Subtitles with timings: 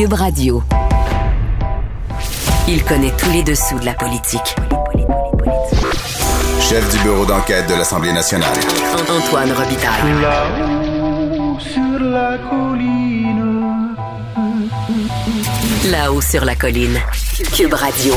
[0.00, 0.62] Cube Radio.
[2.66, 4.56] Il connaît tous les dessous de la politique.
[6.58, 8.56] Chef du bureau d'enquête de l'Assemblée nationale.
[9.10, 10.22] Antoine Robitaille.
[10.22, 13.94] Là-haut sur la colline.
[15.90, 16.98] Là-haut sur la colline.
[17.52, 18.14] Cube Radio.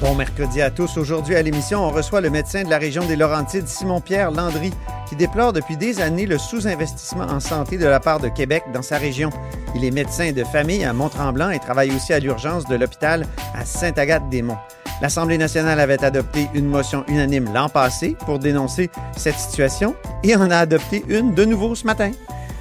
[0.00, 0.96] Bon mercredi à tous.
[0.96, 4.72] Aujourd'hui à l'émission, on reçoit le médecin de la région des Laurentides, Simon-Pierre Landry,
[5.12, 8.80] qui déplore depuis des années le sous-investissement en santé de la part de Québec dans
[8.80, 9.28] sa région.
[9.74, 13.66] Il est médecin de famille à Mont-Tremblant et travaille aussi à l'urgence de l'hôpital à
[13.66, 14.56] Sainte-Agathe-des-Monts.
[15.02, 20.50] L'Assemblée nationale avait adopté une motion unanime l'an passé pour dénoncer cette situation et en
[20.50, 22.12] a adopté une de nouveau ce matin.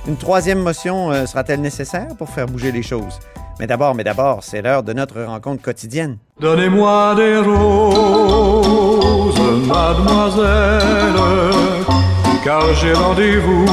[0.05, 3.17] Une troisième motion euh, sera-t-elle nécessaire pour faire bouger les choses?
[3.61, 6.17] Mais d'abord, mais d'abord, c'est l'heure de notre rencontre quotidienne.
[6.41, 11.80] Donnez-moi des roses, mademoiselle,
[12.43, 13.65] car j'ai rendez-vous.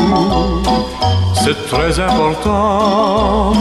[1.34, 3.52] C'est très important.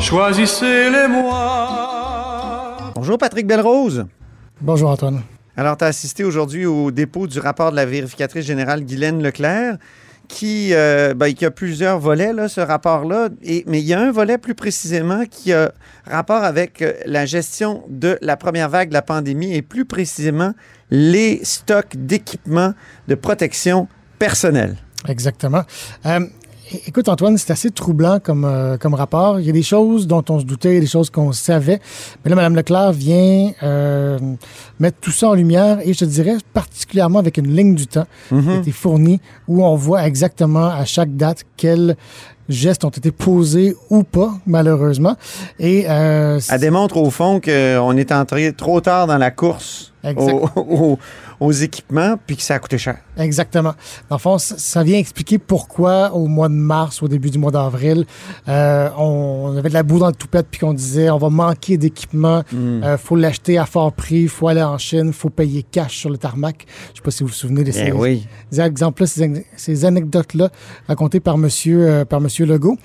[0.00, 2.76] Choisissez-les-moi.
[2.94, 4.06] Bonjour Patrick Belrose.
[4.60, 5.22] Bonjour Antoine.
[5.56, 9.76] Alors, tu as assisté aujourd'hui au dépôt du rapport de la vérificatrice générale Guylaine Leclerc,
[10.28, 13.28] qui, euh, ben, qui a plusieurs volets, là, ce rapport-là.
[13.42, 15.72] Et, mais il y a un volet plus précisément qui a
[16.06, 20.52] rapport avec euh, la gestion de la première vague de la pandémie et plus précisément
[20.90, 22.74] les stocks d'équipements
[23.08, 23.88] de protection
[24.20, 24.76] personnelle.
[25.08, 25.62] Exactement.
[26.06, 26.20] Euh,
[26.86, 29.40] écoute, Antoine, c'est assez troublant comme, euh, comme rapport.
[29.40, 31.32] Il y a des choses dont on se doutait, il y a des choses qu'on
[31.32, 31.80] savait.
[32.22, 34.18] Mais là, Mme Leclerc vient euh,
[34.78, 38.06] mettre tout ça en lumière et je te dirais particulièrement avec une ligne du temps
[38.28, 41.96] qui a été fournie où on voit exactement à chaque date quels
[42.50, 45.16] gestes ont été posés ou pas, malheureusement.
[45.58, 50.34] Et euh, Elle démontre au fond qu'on est entré trop tard dans la course Exact.
[50.56, 50.98] aux,
[51.40, 52.98] aux- équipements puis que ça a coûté cher.
[53.18, 53.74] Exactement.
[54.08, 57.50] Dans le fond, ça- vient expliquer pourquoi au mois de mars, au début du mois
[57.50, 58.04] d'avril,
[58.48, 61.76] euh, on, avait de la boue dans le toupette puis qu'on disait on va manquer
[61.76, 66.10] d'équipement, euh, faut l'acheter à fort prix, faut aller en Chine, faut payer cash sur
[66.10, 66.66] le tarmac.
[66.92, 68.26] Je sais pas si vous vous souvenez de ces, Eh oui.
[68.50, 70.50] ces exemples-là, ces, ces anecdotes-là
[70.88, 72.76] racontées par Monsieur, euh, par Monsieur Legault.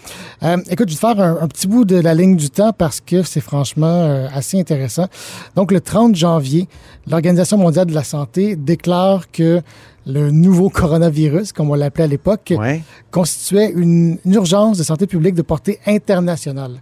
[0.42, 3.00] Écoute, je vais te faire un, un petit bout de la ligne du temps parce
[3.02, 5.08] que c'est franchement assez intéressant.
[5.56, 6.68] Donc, le 30 janvier,
[7.08, 9.62] l'Organisation mondiale de la santé déclare que
[10.06, 12.84] le nouveau coronavirus, comme on l'appelait à l'époque, Ouais.
[13.10, 16.74] constituait une, une urgence de santé publique de portée internationale.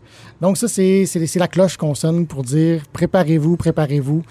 [0.42, 1.08] Donc ça, c'est
[1.38, 4.24] la cloche qu'on sonne pour dire préparez-vous, préparez-vous,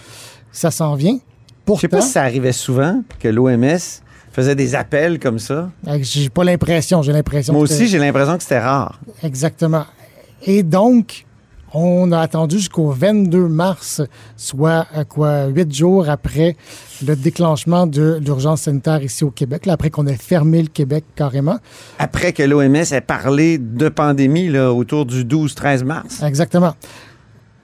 [0.51, 1.15] ça s'en vient.
[1.17, 3.79] Je Pourtant, sais pas si ça arrivait souvent que l'OMS
[4.33, 5.71] faisait des appels comme ça.
[5.89, 7.53] euh, j'ai pas l'impression, j'ai l'impression.
[7.55, 9.01] Moi aussi, j'ai l'impression que c'était rare.
[9.23, 9.85] Exactement.
[10.45, 11.25] Et donc,
[11.75, 14.03] on a attendu jusqu'au 22 mars,
[14.37, 16.57] soit à quoi huit jours après
[17.07, 21.05] le déclenchement de l'urgence sanitaire ici au Québec, là, après qu'on ait fermé le Québec
[21.15, 21.59] carrément.
[21.99, 26.23] Après que l'OMS ait parlé de pandémie là, autour du 12-13 mars.
[26.23, 26.75] Exactement.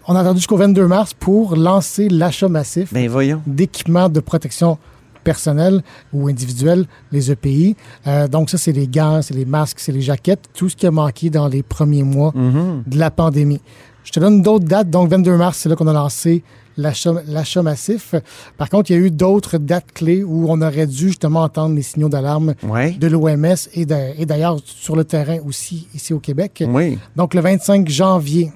[0.06, 3.10] On a attendu jusqu'au 22 mars pour lancer l'achat massif Ben
[3.47, 4.78] d'équipements de protection
[5.22, 5.82] personnelle
[6.14, 7.76] ou individuelle, les EPI.
[8.06, 10.86] Euh, donc ça, c'est les gants, c'est les masques, c'est les jaquettes, tout ce qui
[10.86, 13.60] a manqué dans les premiers mois de la pandémie.
[14.09, 14.89] Je te donne d'autres dates.
[14.89, 16.43] Donc 22 mars, c'est là qu'on a lancé
[16.78, 18.15] l'achat massif.
[18.57, 21.75] Par contre, il y a eu d'autres dates clés où on aurait dû justement entendre
[21.75, 22.93] les signaux d'alarme Ouais.
[22.93, 26.65] de l'OMS et d'ailleurs sur le terrain aussi ici au Québec.
[26.66, 26.99] Oui.
[27.16, 28.51] Donc, le 25 janvier,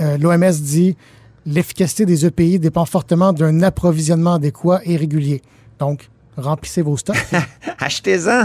[0.00, 0.94] euh, l'OMS dit
[1.44, 5.42] l'efficacité des EPI dépend fortement d'un approvisionnement adéquat et régulier.
[5.80, 7.16] Donc, remplissez vos stocks.
[7.78, 8.44] Achetez-en.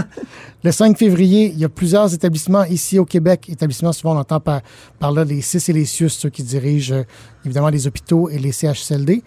[0.62, 3.48] le 5 février, il y a plusieurs établissements ici au Québec.
[3.48, 4.60] Établissements, souvent, on entend par,
[4.98, 7.04] par là les CIS et les CIUS, ceux qui dirigent euh,
[7.44, 9.22] évidemment les hôpitaux et les CHSLD,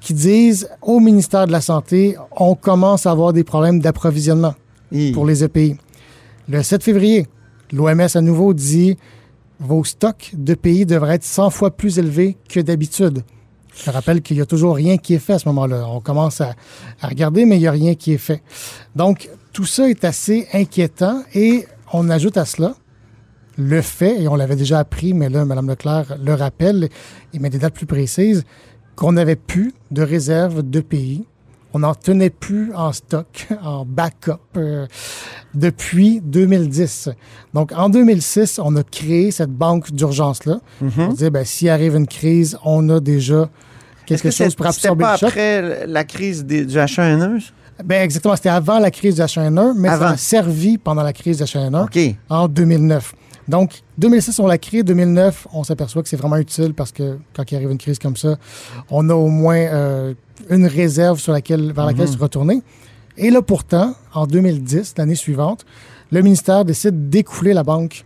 [0.00, 4.54] qui disent au ministère de la Santé, on commence à avoir des problèmes d'approvisionnement
[5.12, 5.76] pour les EPI.
[6.48, 7.26] Le 7 février,
[7.72, 8.96] L'OMS à nouveau dit
[9.60, 13.22] vos stocks de pays devraient être 100 fois plus élevés que d'habitude.
[13.74, 15.86] Je rappelle qu'il n'y a toujours rien qui est fait à ce moment-là.
[15.88, 16.54] On commence à,
[17.00, 18.42] à regarder, mais il n'y a rien qui est fait.
[18.96, 22.74] Donc, tout ça est assez inquiétant et on ajoute à cela
[23.56, 26.88] le fait, et on l'avait déjà appris, mais là, Mme Leclerc le rappelle
[27.34, 28.44] et met des dates plus précises,
[28.96, 31.26] qu'on n'avait plus de réserve de pays.
[31.72, 34.86] On n'en tenait plus en stock, en backup, euh,
[35.54, 37.10] depuis 2010.
[37.54, 40.58] Donc, en 2006, on a créé cette banque d'urgence-là.
[40.98, 43.48] On disait, ben, s'il arrive une crise, on a déjà
[44.06, 45.28] quelque que chose pour absorber pas le choc.
[45.30, 47.50] après la crise des- du H1N1?
[47.84, 48.36] Ben, exactement.
[48.36, 51.84] C'était avant la crise du H1N1, mais ça a servi pendant la crise du H1N1
[51.84, 51.98] OK.
[52.28, 53.14] en 2009.
[53.50, 54.82] Donc, 2006, on l'a créé.
[54.82, 58.16] 2009, on s'aperçoit que c'est vraiment utile parce que quand il arrive une crise comme
[58.16, 58.36] ça,
[58.90, 60.14] on a au moins euh,
[60.48, 62.62] une réserve sur laquelle, vers laquelle se retourner.
[63.18, 65.66] Et là, pourtant, en 2010, l'année suivante,
[66.12, 68.04] le ministère décide d'écouler la banque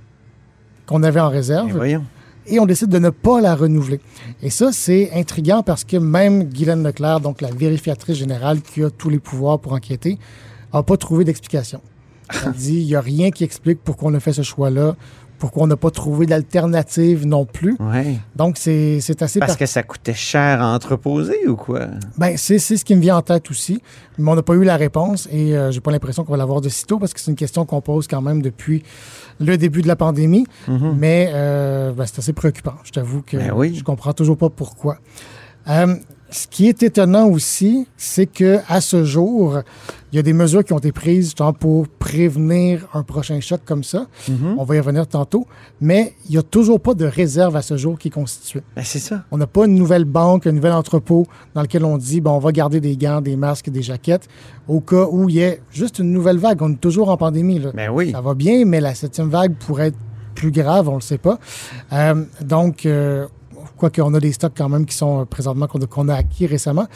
[0.87, 1.79] qu'on avait en réserve
[2.47, 4.01] et on décide de ne pas la renouveler.
[4.43, 8.91] Et ça, c'est intriguant parce que même Guylaine Leclerc, donc la vérificatrice générale qui a
[8.91, 10.19] tous les pouvoirs pour enquêter,
[10.73, 11.81] n'a pas trouvé d'explication.
[12.45, 14.97] Elle dit il n'y a rien qui explique pourquoi on a fait ce choix-là,
[15.39, 17.77] pourquoi on n'a pas trouvé d'alternative non plus.
[17.81, 18.17] Ouais.
[18.37, 21.87] Donc, c'est assez Parce par- que ça coûtait cher à entreposer ou quoi?
[22.19, 23.83] ben, c'est ce qui me vient en tête aussi,
[24.19, 26.61] mais on n'a pas eu la réponse et euh, j'ai pas l'impression qu'on va l'avoir
[26.61, 28.83] de sitôt parce que c'est une question qu'on pose quand même depuis
[29.41, 30.47] le début de la pandémie.
[30.69, 32.75] Mais euh, ben, c'est assez préoccupant.
[32.85, 33.75] Je t'avoue que Ben oui.
[33.75, 34.99] je comprends toujours pas pourquoi.
[35.69, 35.95] Euh,
[36.35, 39.61] ce qui est étonnant aussi, c'est que à ce jour,
[40.13, 43.61] il y a des mesures qui ont été prises justement, pour prévenir un prochain choc
[43.65, 44.07] comme ça.
[44.59, 45.47] On va y revenir tantôt,
[45.81, 48.63] mais il n'y a toujours pas de réserve à ce jour qui est constituée.
[48.75, 49.23] Ben, c'est ça.
[49.31, 52.41] On n'a pas une nouvelle banque, un nouvel entrepôt dans lequel on dit, bon, on
[52.41, 54.27] va garder des gants, des masques, des jaquettes,
[54.67, 56.61] au cas où il y ait juste une nouvelle vague.
[56.63, 57.61] On est toujours en pandémie.
[57.61, 57.71] Là.
[57.73, 58.11] Ben oui.
[58.11, 59.99] Ça va bien, mais la septième vague pourrait être
[60.35, 61.39] plus grave, on ne le sait pas.
[61.93, 63.29] Euh, donc, euh,
[63.85, 66.87] quoique on a des stocks quand même qui sont euh, présentement qu'on a, acquis récemment,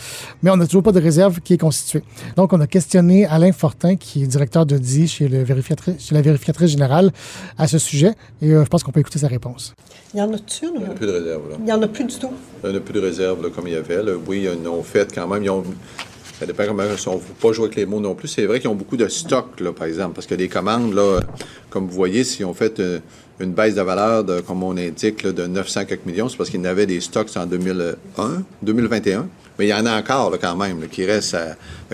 [0.43, 2.02] mais on n'a toujours pas de réserve qui est constituée.
[2.37, 6.23] Donc, on a questionné Alain Fortin, qui est directeur de DI chez, le chez la
[6.23, 7.12] vérificatrice générale
[7.58, 9.75] à ce sujet, et euh, je pense qu'on peut écouter sa réponse.
[10.14, 10.67] Il y en a-tu?
[10.75, 11.50] Il n'y en a plus de réserve.
[11.50, 11.56] Là.
[11.58, 12.32] Il n'y en a plus du tout?
[12.64, 14.02] Il n'y en a plus de réserve là, comme il y avait.
[14.02, 14.12] là.
[14.26, 15.43] Oui, ils en ont fait quand même.
[15.44, 15.64] Ils ont,
[16.38, 17.19] ça dépend comment sont.
[17.19, 18.29] faut pas jouer avec les mots non plus.
[18.29, 21.20] C'est vrai qu'ils ont beaucoup de stock, là, par exemple, parce que les commandes, là,
[21.69, 23.00] comme vous voyez, s'ils ont fait euh,
[23.40, 26.50] une baisse de valeur, de, comme on indique, là, de 900 quelques millions, c'est parce
[26.50, 29.26] qu'ils avaient des stocks en 2001, 2021.
[29.58, 31.37] Mais il y en a encore là, quand même là, qui restent.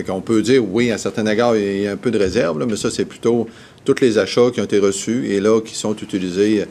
[0.06, 2.66] Qu'on peut dire, oui, à certains égards, il y a un peu de réserve, là,
[2.66, 3.48] mais ça, c'est plutôt
[3.86, 6.66] tous les achats qui ont été reçus et là, qui sont utilisés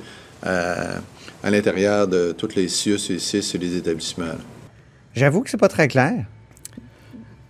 [0.45, 0.97] euh,
[1.43, 4.25] à l'intérieur de tous les CIUS et CIS et les établissements.
[5.15, 6.25] J'avoue que c'est pas très clair.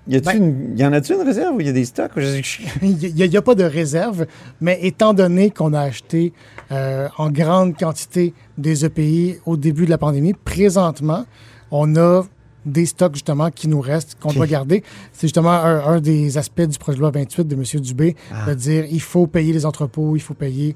[0.07, 2.11] Y, Ben- une- y en a-tu une réserve ou il y a des stocks?
[2.81, 4.25] Il n'y a, pas de réserve,
[4.59, 6.33] mais étant donné qu'on a acheté
[6.71, 11.25] euh, en grande quantité des EPI au début de la pandémie, présentement,
[11.71, 12.23] on a
[12.65, 14.83] des stocks justement qui nous restent, qu'on doit garder.
[15.11, 17.63] C'est justement un, un des aspects du projet de loi 28 de M.
[17.81, 18.15] Dubé,
[18.47, 20.73] de dire il faut payer les entrepôts, il faut payer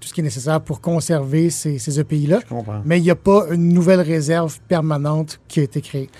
[0.00, 2.40] tout ce qui est nécessaire pour conserver ces, ces EPI-là.
[2.84, 6.10] Mais il n'y a pas une nouvelle réserve permanente qui a été créée.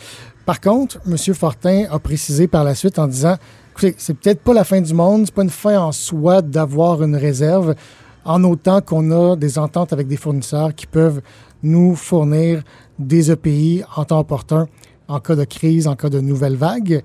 [0.48, 1.18] Par contre, M.
[1.34, 3.36] Fortin a précisé par la suite en disant
[3.72, 7.02] écoutez, c'est peut-être pas la fin du monde, c'est pas une fin en soi d'avoir
[7.02, 7.74] une réserve,
[8.24, 11.20] en autant qu'on a des ententes avec des fournisseurs qui peuvent
[11.62, 12.62] nous fournir
[12.98, 14.68] des EPI en temps opportun
[15.08, 17.02] en cas de crise, en cas de nouvelle vague.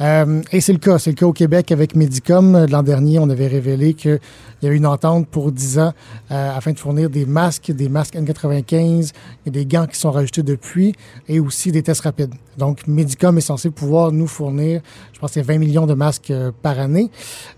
[0.00, 0.98] Euh, et c'est le cas.
[0.98, 2.66] C'est le cas au Québec avec Medicom.
[2.66, 4.20] L'an dernier, on avait révélé qu'il
[4.62, 5.92] y avait une entente pour 10 ans
[6.30, 9.12] euh, afin de fournir des masques, des masques N95
[9.46, 10.94] et des gants qui sont rajoutés depuis
[11.28, 12.34] et aussi des tests rapides.
[12.58, 14.80] Donc, Medicom est censé pouvoir nous fournir,
[15.12, 17.10] je pense, que c'est 20 millions de masques euh, par année.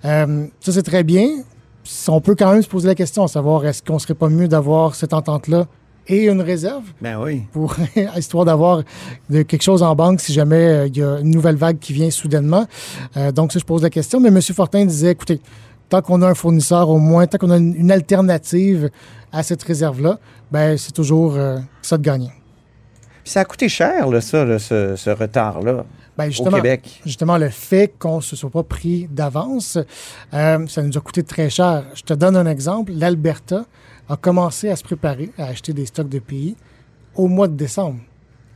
[0.04, 1.28] Euh, ça, c'est très bien.
[2.08, 4.94] On peut quand même se poser la question, savoir est-ce qu'on serait pas mieux d'avoir
[4.94, 5.66] cette entente-là
[6.08, 7.42] et une réserve Ben oui.
[7.52, 7.74] pour
[8.16, 8.82] histoire d'avoir
[9.30, 12.10] quelque chose en banque si jamais euh, il y a une nouvelle vague qui vient
[12.10, 12.66] soudainement.
[13.16, 14.20] Euh, donc ça, je pose la question.
[14.20, 14.40] Mais M.
[14.40, 15.40] Fortin disait, écoutez,
[15.88, 18.90] tant qu'on a un fournisseur au moins, tant qu'on a une, une alternative
[19.32, 20.18] à cette réserve-là,
[20.50, 22.30] ben c'est toujours euh, ça de gagner.
[23.24, 25.84] Ça a coûté cher, là, ça, là, ce, ce retard-là,
[26.16, 27.00] Ben, au justement, Québec.
[27.04, 29.76] justement, le fait qu'on ne se soit pas pris d'avance,
[30.32, 31.84] euh, ça nous a coûté très cher.
[31.94, 32.92] Je te donne un exemple.
[32.94, 33.66] L'Alberta
[34.08, 36.56] a commencé à se préparer à acheter des stocks de pays
[37.14, 38.00] au mois de décembre.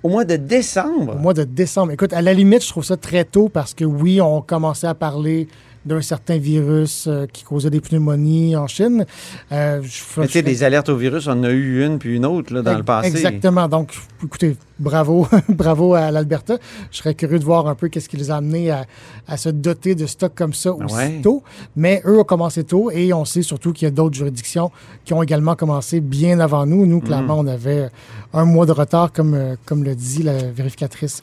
[0.03, 1.15] Au mois de décembre?
[1.15, 1.93] Au mois de décembre.
[1.93, 4.95] Écoute, à la limite, je trouve ça très tôt parce que oui, on commençait à
[4.95, 5.47] parler
[5.85, 9.05] d'un certain virus euh, qui causait des pneumonies en Chine.
[9.51, 12.17] Euh, je- Mais tu sais, des alertes au virus, on en a eu une puis
[12.17, 13.09] une autre là, dans le passé.
[13.09, 13.67] Exactement.
[13.69, 16.59] Donc, écoutez, bravo, bravo à l'Alberta.
[16.93, 18.87] Je serais curieux de voir un peu qu'est-ce qui les a amenés à,
[19.27, 21.21] à se doter de stocks comme ça aussi Ouais.
[21.23, 21.43] tôt.
[21.75, 24.71] Mais eux ont commencé tôt et on sait surtout qu'il y a d'autres juridictions
[25.05, 26.87] qui ont également commencé bien avant nous.
[26.87, 27.89] Nous, clairement, on avait
[28.33, 31.23] un mois de retard, comme, euh, comme le dit la vérificatrice.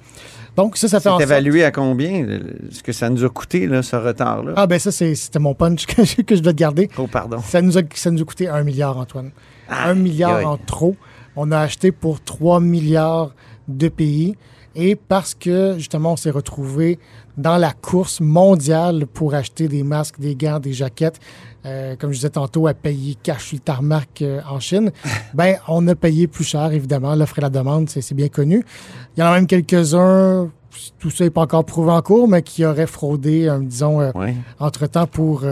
[0.60, 1.22] Donc, ça, ça fait C'est en sorte...
[1.24, 2.26] évalué à combien
[2.70, 4.54] ce que ça nous a coûté, là, ce retard-là?
[4.58, 6.90] Ah, ben ça, c'était mon punch que, je- que je dois te garder.
[6.98, 7.40] Oh, pardon.
[7.40, 9.32] Ça nous a, ça nous a coûté un milliard, Antoine.
[9.70, 10.46] un milliard aïe.
[10.46, 10.96] en trop.
[11.36, 13.34] On a acheté pour 3 milliards
[13.70, 14.36] de pays.
[14.76, 17.00] Et parce que, justement, on s'est retrouvé
[17.38, 21.20] dans la course mondiale pour acheter des masques, des gants, des jaquettes,
[21.70, 24.92] euh, comme je disais tantôt, à payer cash sur le tarmac euh, en Chine,
[25.34, 27.16] ben, on a payé plus cher, évidemment.
[27.16, 28.66] L'offre et la demande, c'est bien connu.
[29.16, 30.50] Il y en a même quelques-uns,
[31.00, 34.36] tout ça n'est pas encore prouvé en cours, mais qui auraient fraudé, euh, disons, Ouais.
[34.60, 35.44] entre-temps pour,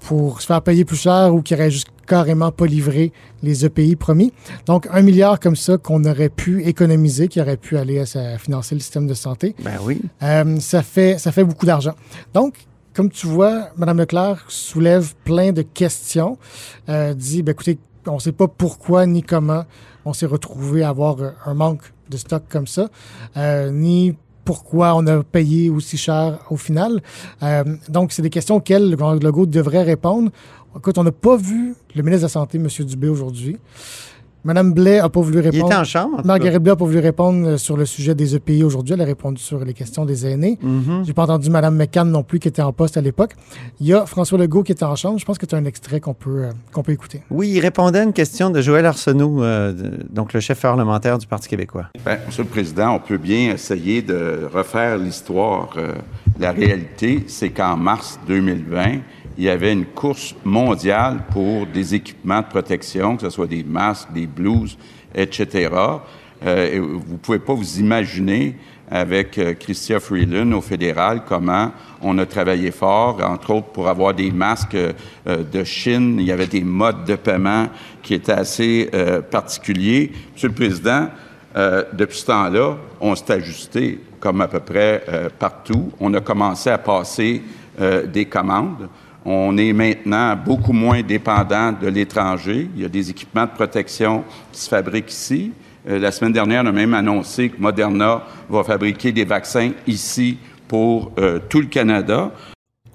[0.00, 3.96] pour se faire payer plus cher ou qui n'auraient juste carrément pas livré les EPI
[3.96, 4.32] promis.
[4.66, 8.74] Donc, un milliard comme ça qu'on aurait pu économiser, qui aurait pu aller à, financer
[8.74, 10.00] le système de santé, Ben oui.
[10.22, 11.94] euh, ça, fait, ça fait beaucoup d'argent.
[12.34, 12.54] Donc,
[12.94, 16.38] comme tu vois, Mme Leclerc soulève plein de questions,
[16.88, 19.64] euh, dit, ben, écoutez, on ne sait pas pourquoi ni comment
[20.04, 22.88] on s'est retrouvé à avoir euh, un manque de stock comme ça,
[23.36, 27.00] euh, ni pourquoi on a payé aussi cher au final.
[27.42, 30.30] Euh, donc, c'est des questions auxquelles le Legault devrait répondre.
[30.76, 32.66] Écoute, on n'a pas vu le ministre de la Santé, M.
[32.86, 33.58] Dubé, aujourd'hui.
[34.44, 35.66] Mme Blais n'a pas voulu Il répondre.
[35.66, 36.20] était en chambre.
[36.24, 38.94] Marguerite Blais n'a pas voulu répondre euh, sur le sujet des EPI aujourd'hui.
[38.94, 40.58] Elle a répondu sur les questions des aînés.
[40.60, 41.04] Mhm.
[41.04, 43.32] J'ai pas entendu Mme McCann non plus, qui était en poste à l'époque.
[43.80, 45.18] Il y a François Legault qui était en chambre.
[45.18, 47.22] Je pense que tu as un extrait qu'on peut, euh, qu'on peut écouter.
[47.30, 51.18] Oui, il répondait à une question de Joël Arsenault, euh, de- donc le chef parlementaire
[51.18, 51.86] du Parti québécois.
[52.04, 55.70] Bien, Monsieur le Président, on peut bien essayer de refaire l'histoire.
[55.76, 55.92] Euh,
[56.40, 58.98] la réalité, c'est qu'en mars 2020,
[59.38, 63.64] il y avait une course mondiale pour des équipements de protection, que ce soit des
[63.64, 64.76] masques, des blouses,
[65.14, 65.70] etc.
[66.44, 68.56] Euh, vous ne pouvez pas vous imaginer
[68.92, 71.72] avec euh, Chrystia Freeland au fédéral comment
[72.02, 74.92] on a travaillé fort, entre autres pour avoir des masques euh,
[75.24, 76.18] de Chine.
[76.20, 77.68] Il y avait des modes de paiement
[78.02, 80.12] qui étaient assez euh, particuliers.
[80.34, 81.08] Monsieur le Président,
[81.92, 85.04] depuis ce temps-là, on s'est ajusté comme à peu près
[85.38, 85.92] partout.
[86.00, 87.42] On a commencé à passer
[88.06, 88.88] des commandes.
[89.24, 92.68] On est maintenant beaucoup moins dépendant de l'étranger.
[92.74, 95.52] Il y a des équipements de protection qui se fabriquent ici.
[95.88, 100.38] Euh, la semaine dernière, on a même annoncé que Moderna va fabriquer des vaccins ici
[100.68, 102.32] pour euh, tout le Canada.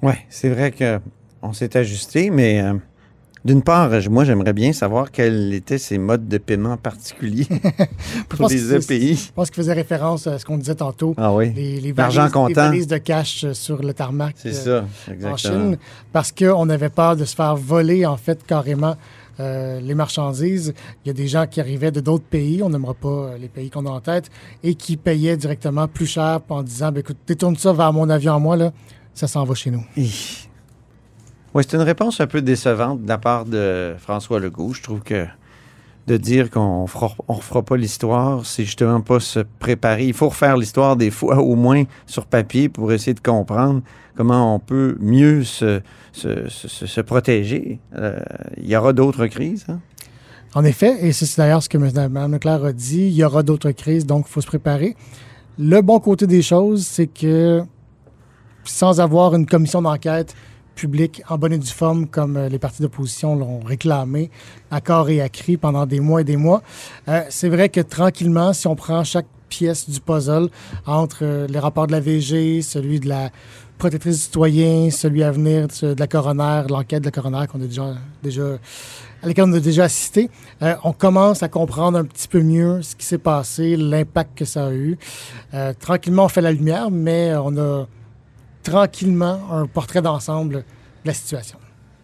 [0.02, 2.74] Oui, c'est vrai qu'on s'est ajusté, mais euh,
[3.48, 7.48] d'une part, moi, j'aimerais bien savoir quels étaient ces modes de paiement particuliers
[8.30, 9.16] pour les EPI.
[9.16, 11.16] Je pense qu'il faisait référence à ce qu'on disait tantôt.
[11.18, 11.54] Ah oui.
[11.54, 14.36] Les, valises de cash euh, sur le tarmac.
[14.38, 14.82] C'est euh,
[15.22, 15.38] ça, en.
[15.38, 15.78] Chine
[16.12, 18.98] parce qu'on avait peur de se faire voler, en fait, carrément
[19.40, 20.74] euh, les marchandises.
[21.06, 23.70] Il y a des gens qui arrivaient de d'autres pays, on n'aimera pas les pays
[23.70, 24.30] qu'on a en tête,
[24.62, 28.36] et qui payaient directement plus cher en disant ben, écoute, détourne ça vers mon avion
[28.36, 28.74] à moi, là,
[29.14, 29.86] ça s'en va chez nous.
[31.64, 34.74] C'est une réponse un peu décevante de la part de François Legault.
[34.74, 35.26] Je trouve que
[36.08, 40.06] de dire qu'on ne refera pas l'histoire, c'est justement pas se préparer.
[40.06, 43.82] Il faut refaire l'histoire des fois, au moins sur papier, pour essayer de comprendre
[44.16, 45.82] comment on peut mieux se,
[46.14, 47.80] se, se- se protéger.
[47.98, 48.18] Euh,
[48.56, 49.66] il y aura d'autres crises.
[49.68, 49.80] hein?
[50.56, 53.72] En effet, et c'est d'ailleurs ce que Mme Leclerc a dit, il y aura d'autres
[53.72, 54.96] crises, donc il faut se préparer.
[55.60, 57.62] Le bon côté des choses, c'est que
[58.64, 60.34] sans avoir une commission d'enquête
[60.78, 64.30] publique en bonne et due forme, comme euh, les partis d'opposition l'ont réclamé
[64.72, 66.62] à corps et à cri pendant des mois et des mois,
[67.10, 70.50] euh, c'est vrai que tranquillement, si on prend chaque pièce du puzzle
[70.86, 73.30] entre euh, les rapports de la VG, celui de la
[73.78, 77.66] protectrice du citoyen, celui à venir de, la coroner, l'enquête de la coroner qu'on a
[77.66, 78.58] déjà, déjà
[79.22, 80.30] à laquelle on a déjà assisté,
[80.62, 84.46] euh, on commence à comprendre un petit peu mieux ce qui s'est passé, l'impact que
[84.46, 84.98] ça a eu.
[85.54, 87.88] Euh, tranquillement, on fait la lumière, mais on a
[88.72, 90.64] tranquillement un portrait d'ensemble de
[91.06, 91.58] la situation.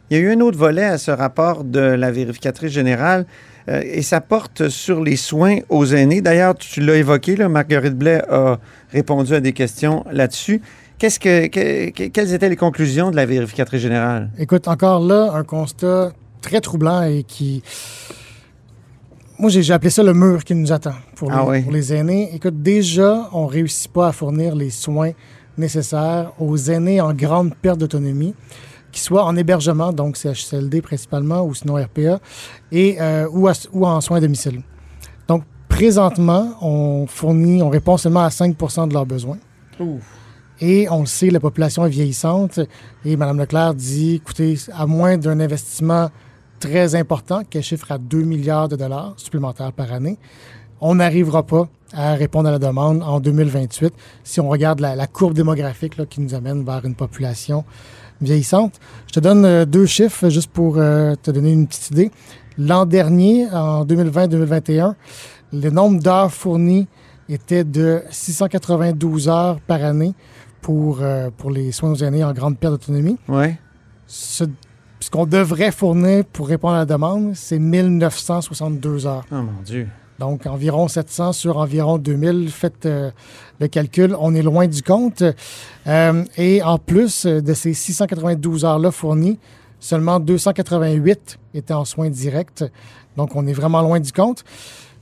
[0.09, 3.25] Il y a eu un autre volet à ce rapport de la vérificatrice générale
[3.69, 6.21] euh, et ça porte sur les soins aux aînés.
[6.21, 8.59] D'ailleurs, tu l'as évoqué, là, Marguerite Blais a
[8.91, 10.61] répondu à des questions là-dessus.
[10.99, 14.29] Qu'est-ce que, que- que- quelles étaient les conclusions de la vérificatrice générale?
[14.37, 17.63] Écoute, encore là, un constat très troublant et qui.
[19.39, 21.61] Moi, j'ai j'ai appelé ça le mur qui nous attend pour les, Ah oui.
[21.63, 22.29] pour les aînés.
[22.35, 25.11] Écoute, déjà, on ne réussit pas à fournir les soins
[25.57, 28.33] nécessaires aux aînés en grande perte d'autonomie,
[28.91, 32.19] qui soient en hébergement, donc CHSLD principalement, ou sinon RPA,
[32.71, 34.61] et, euh, ou, à- ou en soins à domicile.
[35.27, 39.37] Donc, présentement, on fournit, on répond seulement à 5% de leurs besoins.
[40.61, 42.59] Et on le sait, la population est vieillissante.
[43.03, 46.09] Et Mme Leclerc dit, écoutez, à moins d'un investissement
[46.59, 50.17] très important, qu'elle chiffre à 2 milliards de dollars supplémentaires par année,
[50.79, 55.07] on n'arrivera pas à répondre à la demande en 2028 si on regarde la, la
[55.07, 57.63] courbe démographique là, qui nous amène vers une population
[58.21, 58.79] vieillissante.
[59.07, 62.11] Je te donne euh, deux chiffres juste pour euh, te donner une petite idée.
[62.57, 64.93] L'an dernier, en 2020-2021,
[65.53, 66.87] le nombre d'heures fournies
[67.29, 70.13] était de 692 heures par année
[70.61, 73.17] pour, euh, pour les soins aux aînés en grande perte d'autonomie.
[73.27, 73.57] Ouais.
[74.07, 74.45] Ce,
[74.99, 79.25] ce qu'on devrait fournir pour répondre à la demande, c'est 1962 heures.
[79.31, 79.87] Oh mon Dieu.
[80.23, 82.49] Donc, environ 700 sur environ 2000.
[82.49, 83.11] Faites euh,
[83.59, 85.21] le calcul, on est loin du compte.
[85.85, 89.37] Euh, et en plus de ces 692 heures-là fournies,
[89.81, 92.63] seulement 288 étaient en soins directs.
[93.17, 94.45] Donc, on est vraiment loin du compte.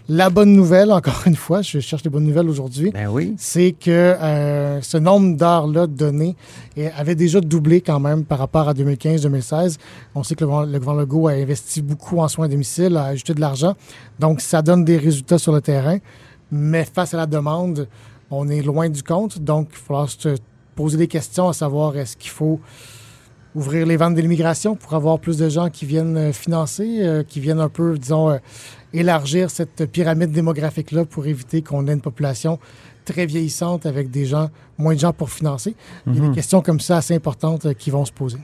[0.09, 3.33] La bonne nouvelle, encore une fois, je cherche les bonnes nouvelles aujourd'hui, Ben oui.
[3.37, 6.35] c'est que euh, ce nombre d'heures-là données
[6.97, 9.77] avait déjà doublé quand même par rapport à 2015-2016.
[10.15, 12.97] On sait que le, gouvernement- le gouvernement Legault a investi beaucoup en soins à domicile,
[12.97, 13.75] a ajouté de l'argent.
[14.19, 15.97] Donc, ça donne des résultats sur le terrain.
[16.51, 17.87] Mais face à la demande,
[18.29, 19.39] on est loin du compte.
[19.39, 20.35] Donc, il va falloir se
[20.75, 22.59] poser des questions à savoir est-ce qu'il faut
[23.53, 27.21] ouvrir les ventes de l'immigration pour avoir plus de gens qui viennent euh, financer, euh,
[27.23, 28.37] qui viennent un peu, disons, euh,
[28.93, 32.59] élargir cette pyramide démographique-là pour éviter qu'on ait une population
[33.05, 35.75] très vieillissante avec des gens, moins de gens pour financer.
[36.07, 36.29] Il y a Mhm.
[36.29, 38.37] des questions comme ça assez importantes euh, qui vont se poser.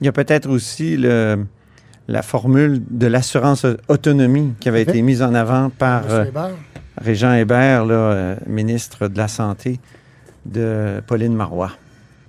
[0.00, 1.46] Il y a peut-être aussi le,
[2.08, 6.50] la formule de l'assurance autonomie qui avait été mise en avant par euh, Hébert?
[6.98, 9.78] Régent Hébert, là, euh, ministre de la Santé
[10.46, 11.70] de Pauline Marois.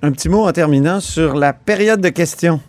[0.01, 2.59] Un petit mot en terminant sur la période de questions.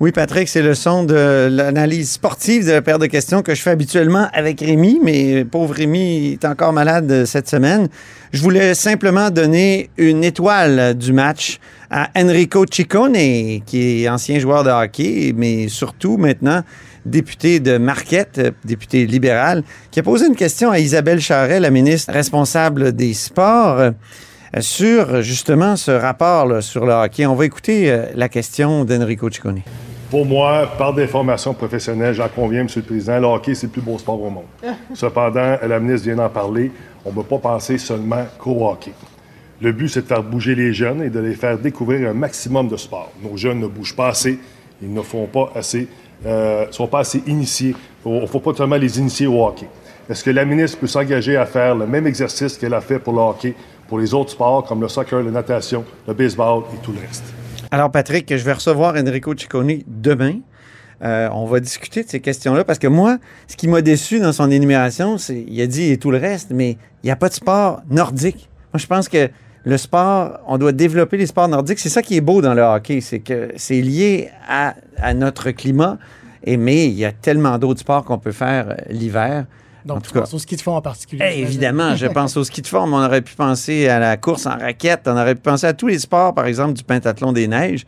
[0.00, 3.60] Oui, Patrick, c'est le son de l'analyse sportive de la paire de questions que je
[3.60, 7.88] fais habituellement avec Rémi, mais pauvre Rémi est encore malade cette semaine.
[8.32, 11.58] Je voulais simplement donner une étoile du match
[11.90, 16.62] à Enrico Ciccone, qui est ancien joueur de hockey, mais surtout maintenant
[17.04, 22.12] député de Marquette, député libéral, qui a posé une question à Isabelle Charret, la ministre
[22.12, 23.90] responsable des sports,
[24.60, 27.26] sur justement ce rapport là, sur le hockey.
[27.26, 29.60] On va écouter euh, la question d'Enrico Ciccone.
[30.10, 32.68] Pour moi, par des formations professionnelles, j'en conviens, M.
[32.74, 34.46] le Président, le hockey, c'est le plus beau sport au monde.
[34.94, 36.72] Cependant, la ministre vient d'en parler,
[37.04, 38.92] on ne peut pas penser seulement qu'au hockey.
[39.60, 42.68] Le but, c'est de faire bouger les jeunes et de les faire découvrir un maximum
[42.68, 43.12] de sports.
[43.22, 44.38] Nos jeunes ne bougent pas assez,
[44.80, 45.88] ils ne font pas assez,
[46.24, 47.74] euh, sont pas assez initiés.
[48.06, 49.66] Il ne faut pas seulement les initier au hockey.
[50.08, 53.12] Est-ce que la ministre peut s'engager à faire le même exercice qu'elle a fait pour
[53.12, 53.54] le hockey,
[53.88, 57.24] pour les autres sports comme le soccer, la natation, le baseball et tout le reste?
[57.70, 60.36] Alors, Patrick, je vais recevoir Enrico Ciccone demain.
[61.02, 64.32] Euh, on va discuter de ces questions-là parce que moi, ce qui m'a déçu dans
[64.32, 66.72] son énumération, c'est il a dit et tout le reste, mais
[67.02, 68.48] il n'y a pas de sport nordique.
[68.72, 69.28] Moi, je pense que
[69.64, 71.78] le sport, on doit développer les sports nordiques.
[71.78, 75.50] C'est ça qui est beau dans le hockey, c'est que c'est lié à, à notre
[75.50, 75.98] climat.
[76.44, 79.42] Et, mais il y a tellement d'autres sports qu'on peut faire euh,
[79.90, 81.24] En Donc, tout tu cas, penses au ski de fond en particulier.
[81.26, 82.94] eh, évidemment, je pense au ski de forme.
[82.94, 85.02] On aurait pu penser à la course en raquette.
[85.06, 87.84] On aurait pu penser à tous les sports, par exemple, du pentathlon des neiges.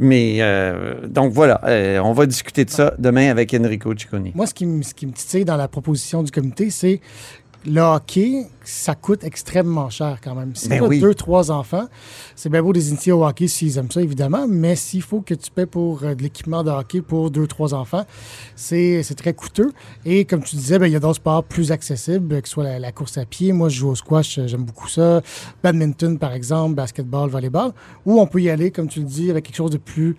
[0.00, 4.30] Mais euh, donc voilà, euh, on va discuter de ça demain avec Enrico Ciccone.
[4.34, 7.00] Moi, ce qui, me- ce qui me titille dans la proposition du comité, c'est
[7.64, 10.54] le hockey, ça coûte extrêmement cher quand même.
[10.56, 11.00] Si Ben tu as oui.
[11.00, 11.86] deux, trois enfants,
[12.34, 15.34] c'est bien beau des initiés au hockey s'ils aiment ça, évidemment, mais s'il faut que
[15.34, 18.04] tu paies pour euh, de l'équipement de hockey pour deux, trois enfants,
[18.56, 19.72] c'est très coûteux.
[20.04, 22.64] Et comme tu disais, ben, il y a d'autres sports plus accessibles, que ce soit
[22.64, 23.52] la, la course à pied.
[23.52, 25.22] Moi, je joue au squash, euh, j'aime beaucoup ça.
[25.62, 27.72] Badminton, par exemple, basketball, volleyball.
[28.06, 30.16] Ou on peut y aller, comme tu le dis, avec quelque chose de plus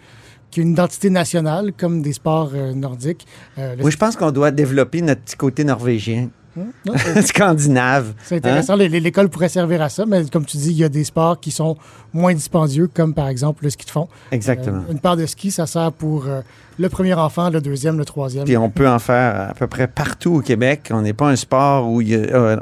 [0.52, 3.26] qui a une identité nationale, comme des sports euh, nordiques.
[3.58, 6.30] Euh, Oui, je pense qu'on doit développer notre petit côté norvégien,
[7.22, 8.14] scandinave.
[8.24, 8.76] C'est intéressant.
[8.76, 11.40] Les- L'école pourrait servir à ça, mais comme tu dis, il y a des sports
[11.40, 11.78] qui sont
[12.14, 14.08] moins dispendieux, comme par exemple le ski de fond.
[14.32, 14.84] Exactement.
[14.88, 16.42] Euh, une paire de ski, ça sert pour euh,
[16.80, 18.46] le premier enfant, le deuxième, le troisième.
[18.46, 20.90] Puis on peut en faire à peu près partout au Québec.
[20.92, 22.58] On n'est pas un sport où il y a, euh,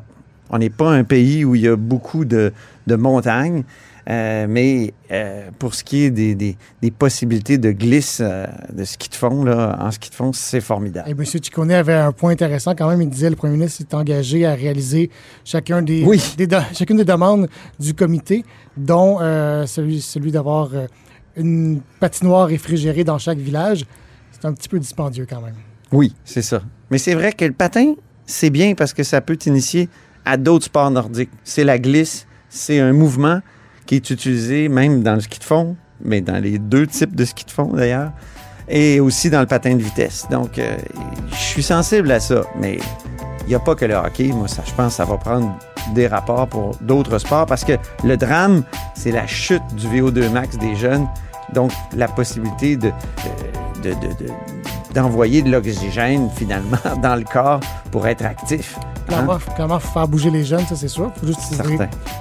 [0.49, 2.53] on n'est pas un pays où il y a beaucoup de,
[2.87, 3.63] de montagnes.
[4.11, 8.83] Euh, mais euh, pour ce qui est des, des- des possibilités de glisse euh, de
[8.83, 11.07] ski de fond, là, en ski de fond, c'est formidable.
[11.07, 11.23] Et M.
[11.25, 13.01] Ciccone avait un point intéressant quand même.
[13.01, 15.09] Il disait le premier ministre s'est engagé à réaliser
[15.45, 16.21] chacun des, Oui.
[16.37, 17.47] des do- chacune des demandes
[17.79, 18.43] du comité,
[18.75, 19.19] dont
[19.65, 20.71] celui, celui d'avoir
[21.37, 23.85] une patinoire réfrigérée dans chaque village.
[24.31, 25.55] C'est un petit peu dispendieux quand même.
[25.93, 26.63] Oui, c'est ça.
[26.89, 27.93] Mais c'est vrai que le patin,
[28.25, 29.87] c'est bien parce que ça peut t'initier
[30.25, 31.29] à d'autres sports nordiques.
[31.45, 33.39] C'est la glisse, c'est un mouvement
[33.85, 37.25] qui est utilisé même dans le ski de fond, mais dans les deux types de
[37.25, 38.11] ski de fond d'ailleurs,
[38.69, 40.25] et aussi dans le patin de vitesse.
[40.31, 40.77] Donc, euh,
[41.31, 42.79] je suis sensible à ça, mais
[43.41, 44.27] il n'y a pas que le hockey.
[44.27, 45.57] Moi, ça, je pense que ça va prendre
[45.93, 48.63] des rapports pour d'autres sports parce que le drame,
[48.95, 51.07] c'est la chute du VO2 max des jeunes.
[51.53, 52.91] Donc, la possibilité de,
[53.83, 54.31] de- de- de-
[54.93, 57.59] d'envoyer de l'oxygène finalement dans le corps
[57.91, 58.77] pour être actif.
[59.09, 59.25] hein.
[59.79, 61.11] Faut faire bouger les jeunes, ça c'est sûr.
[61.19, 61.39] faut juste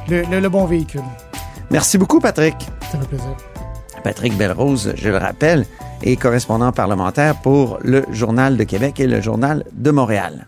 [0.09, 1.03] le, le- le bon véhicule.
[1.71, 2.55] Merci beaucoup, Patrick.
[2.91, 3.37] Ça fait plaisir.
[4.03, 5.67] Patrick Belrose, je le rappelle,
[6.03, 10.47] est correspondant parlementaire pour le Journal de Québec et le Journal de Montréal.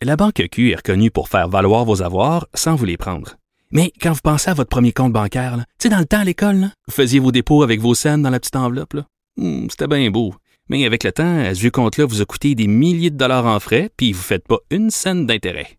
[0.00, 3.36] La Banque Q est reconnue pour faire valoir vos avoirs sans vous les prendre.
[3.70, 6.24] Mais quand vous pensez à votre premier compte bancaire, tu sais, dans le temps à
[6.24, 8.96] l'école, là, vous faisiez vos dépôts avec vos scènes dans la petite enveloppe.
[9.36, 10.34] Hmm, C'était bien beau.
[10.68, 13.46] Mais avec le temps, à ce vieux compte-là vous a coûté des milliers de dollars
[13.46, 15.78] en frais, puis vous ne faites pas une scène d'intérêt.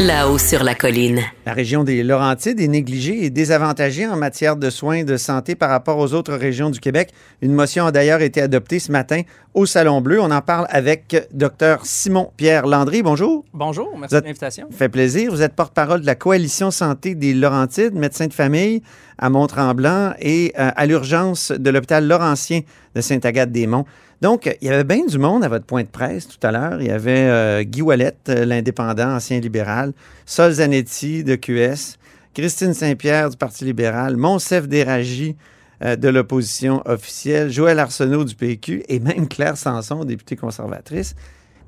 [0.00, 1.20] là-haut sur la colline.
[1.44, 5.68] La région des Laurentides est négligée et désavantagée en matière de soins de santé par
[5.68, 7.10] rapport aux autres régions du Québec.
[7.42, 9.20] Une motion a d'ailleurs été adoptée ce matin
[9.52, 10.18] au Salon Bleu.
[10.20, 13.02] On en parle avec Dr Simon-Pierre Landry.
[13.02, 13.44] Bonjour.
[13.52, 14.66] Bonjour, merci Vous êtes- de l'invitation.
[14.70, 15.30] Ça fait plaisir.
[15.32, 18.82] Vous êtes porte-parole de la Coalition Santé des Laurentides, médecin de famille
[19.18, 22.60] à Mont-Tremblant et euh, à l'urgence de l'hôpital Laurentien
[22.94, 23.84] de Sainte-Agathe-des-Monts.
[24.20, 26.80] Donc, il y avait bien du monde à votre point de presse tout à l'heure.
[26.80, 29.92] Il y avait euh, Guy Wallet, euh, l'indépendant, ancien libéral,
[30.26, 31.96] Sol Zanetti de QS,
[32.34, 35.36] Christine Saint-Pierre du Parti libéral, Monsef Déragi
[35.82, 41.14] euh, de l'opposition officielle, Joël Arsenault du PQ et même Claire Sanson, députée conservatrice.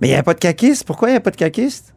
[0.00, 0.84] Mais il n'y avait pas de caquiste.
[0.84, 1.94] Pourquoi il n'y a pas de caquiste?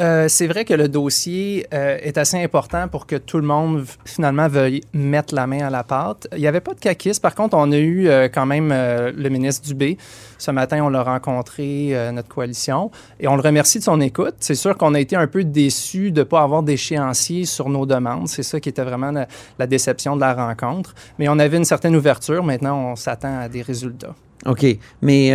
[0.00, 3.84] Euh, c'est vrai que le dossier euh, est assez important pour que tout le monde
[4.04, 6.26] finalement veuille mettre la main à la pâte.
[6.32, 7.22] Il n'y avait pas de caquiste.
[7.22, 9.96] Par contre, on a eu euh, quand même le ministre Dubé.
[10.38, 14.34] Ce matin, on l'a rencontré, notre coalition, et on le remercie de son écoute.
[14.40, 17.86] C'est sûr qu'on a été un peu déçus de ne pas avoir d'échéancier sur nos
[17.86, 18.28] demandes.
[18.28, 19.12] C'est ça qui était vraiment
[19.58, 20.94] la, déception de la rencontre.
[21.18, 22.42] Mais on avait une certaine ouverture.
[22.42, 24.14] Maintenant, on s'attend à des résultats.
[24.44, 24.66] OK.
[25.00, 25.32] Mais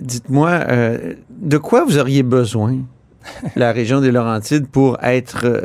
[0.00, 0.60] dites-moi,
[1.30, 2.78] de quoi vous auriez besoin,
[3.56, 5.60] la région des Laurentides, pour être euh,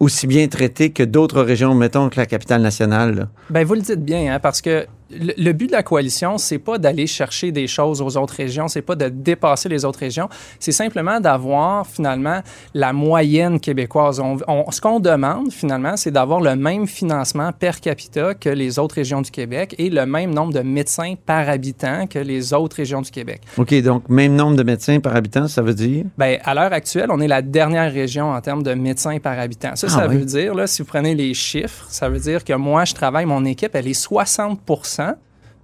[0.00, 3.14] aussi bien traitée que d'autres régions, mettons, que la capitale nationale?
[3.14, 3.28] là?
[3.50, 6.58] Ben vous le dites bien, hein, parce que le, le but de la coalition, c'est
[6.58, 10.28] pas d'aller chercher des choses aux autres régions, c'est pas de dépasser les autres régions,
[10.58, 12.40] c'est simplement d'avoir finalement
[12.74, 14.20] la moyenne québécoise.
[14.20, 18.78] On- on- ce qu'on demande finalement, c'est d'avoir le même financement per capita que les
[18.78, 22.76] autres régions du Québec et le même nombre de médecins par habitant que les autres
[22.76, 23.40] régions du Québec.
[23.56, 26.04] OK, donc même nombre de médecins par habitant, ça veut dire?
[26.18, 29.74] Ben, à l'heure actuelle, on est la dernière région en termes de médecins par habitant.
[29.76, 30.16] Ça, Ah ça oui?
[30.18, 33.24] veut dire, là, si vous prenez les chiffres, ça veut dire que moi, je travaille,
[33.26, 34.60] mon équipe, elle est 60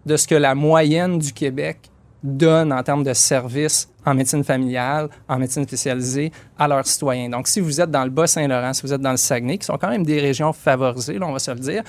[0.07, 1.91] de ce que la moyenne du Québec
[2.23, 7.29] donne en termes de services en médecine familiale, en médecine spécialisée à leurs citoyens.
[7.29, 9.79] Donc, si vous êtes dans le Bas-Saint-Laurent, si vous êtes dans le Saguenay, qui sont
[9.79, 11.83] quand même des régions favorisées, là, on va se le dire,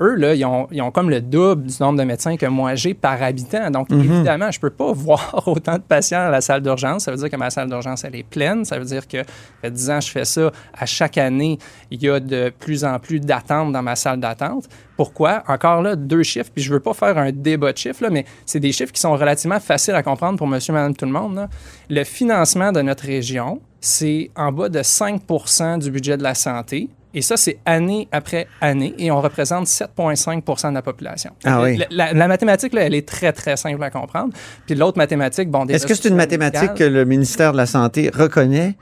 [0.00, 2.74] eux, là, ils ont, ils ont comme le double du nombre de médecins que moi
[2.76, 3.70] j'ai par habitant.
[3.70, 4.00] Donc, Mhm.
[4.00, 7.04] évidemment, je peux pas voir autant de patients à la salle d'urgence.
[7.04, 8.64] Ça veut dire que ma salle d'urgence, elle est pleine.
[8.64, 9.18] Ça veut dire que,
[9.60, 10.50] fait 10 ans, je fais ça.
[10.78, 11.58] À chaque année,
[11.90, 14.68] il y a de plus en plus d'attentes dans ma salle d'attente.
[14.96, 15.42] Pourquoi?
[15.46, 18.24] Encore là, deux chiffres, puis je veux pas faire un débat de chiffres, là, mais
[18.46, 21.36] c'est des chiffres qui sont relativement faciles à comprendre pour monsieur, madame, tout le monde.
[21.36, 21.48] là.
[21.90, 26.88] Le financement de notre région, c'est en bas de 5% du budget de la santé.
[27.14, 31.30] Et ça, c'est année après année, et on représente 7,5% de la population.
[31.44, 31.76] Ah oui.
[31.78, 34.34] La, la- la mathématique, là, elle est très, très simple à comprendre.
[34.66, 35.64] Puis l'autre mathématique, bon...
[35.66, 38.76] Est-ce que c'est une mathématique que le ministère de la Santé reconnaît?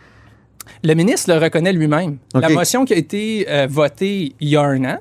[0.83, 2.19] le ministre le reconnaît lui-même.
[2.35, 4.99] La motion qui a été euh, votée il y a un an,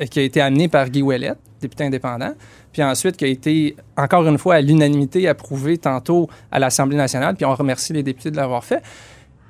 [0.00, 2.32] euh, qui a été amenée par Guy Ouellet, député indépendant,
[2.72, 7.34] puis ensuite qui a été, encore une fois, à l'unanimité approuvée tantôt à l'Assemblée nationale,
[7.34, 8.82] puis on remercie les députés de l'avoir fait.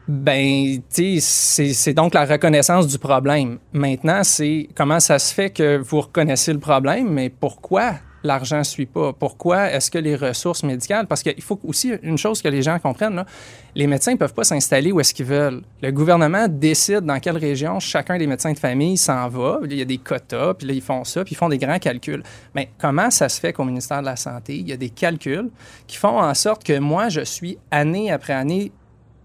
[0.09, 3.59] Ben, c'est donc la reconnaissance du problème.
[3.73, 8.63] Maintenant, c'est comment ça se fait que vous reconnaissez le problème, mais pourquoi l'argent ne
[8.65, 9.13] suit pas?
[9.13, 11.07] Pourquoi est-ce que les ressources médicales...
[11.07, 13.25] Parce qu'il faut aussi une chose que les gens comprennent,
[13.75, 15.63] les médecins ne peuvent pas s'installer où est-ce qu'ils veulent.
[15.83, 19.61] Le gouvernement décide dans quelle région chacun des médecins de famille s'en va.
[19.65, 21.79] Il y a des quotas, puis là, ils font ça, puis ils font des grands
[21.79, 22.23] calculs.
[22.55, 25.51] Mais comment ça se fait qu'au ministère de la Santé, il y a des calculs
[25.87, 28.73] qui font en sorte que moi, je suis année après année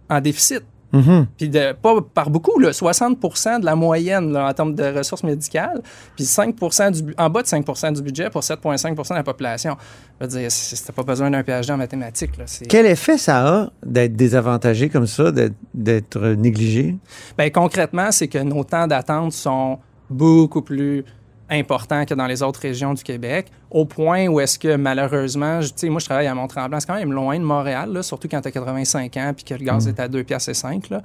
[0.10, 0.64] en déficit?
[0.94, 1.28] Mhm.
[1.38, 5.24] Puis de, pas par beaucoup, là, 60% de la moyenne là, en termes de ressources
[5.24, 5.82] médicales,
[6.16, 6.56] puis 5
[6.92, 9.76] du, en bas de 5% du budget pour 7,5% de la population.
[10.22, 12.38] Je veux dire, c'était pas besoin d'un PhD en mathématiques.
[12.38, 15.32] Là, Quel effet ça a d'être désavantagé comme ça,
[15.74, 16.96] d'être- négligé?
[17.38, 21.04] Ben, concrètement, c'est que nos temps d'attente sont beaucoup plus
[21.50, 25.70] importants que dans les autres régions du Québec, au point où est-ce que malheureusement, tu
[25.76, 28.42] sais, moi je travaille à Mont-Tremblant, c'est quand même loin de Montréal, là, surtout quand
[28.42, 29.90] tu as 85 ans puis que le gaz Mm.
[29.90, 31.02] est à 2 piastres et 5 là.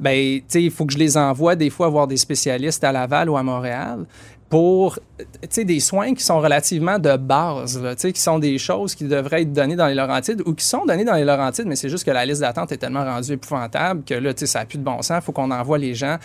[0.00, 2.92] Ben, tu sais, il faut que je les envoie des fois voir des spécialistes à
[2.92, 4.04] Laval ou à Montréal
[4.50, 8.38] pour tu sais, des soins qui sont relativement de base, là, tu sais, qui sont
[8.38, 11.24] des choses qui devraient être données dans les Laurentides ou qui sont données dans les
[11.24, 14.40] Laurentides, mais c'est juste que la liste d'attente est tellement rendue épouvantable que là, tu
[14.40, 15.18] sais, ça n'a plus de bon sens.
[15.22, 16.18] Il faut qu'on envoie les gens